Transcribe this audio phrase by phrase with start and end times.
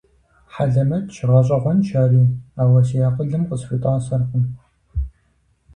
[0.53, 2.23] Хьэлэмэтщ, гъэщӀэгъуэнщ ари,
[2.61, 4.45] ауэ си акъылым къысхуитӀасэркъым.